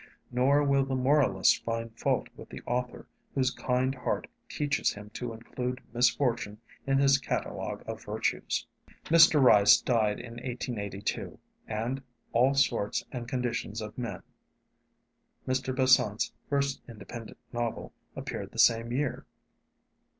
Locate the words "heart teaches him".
3.93-5.11